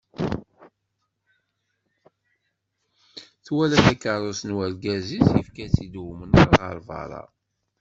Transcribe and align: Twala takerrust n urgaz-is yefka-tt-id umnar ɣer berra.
Twala 3.45 3.77
takerrust 3.85 4.43
n 4.45 4.51
urgaz-is 4.59 5.27
yefka-tt-id 5.37 5.93
umnar 6.05 6.49
ɣer 6.61 6.77
berra. 6.87 7.23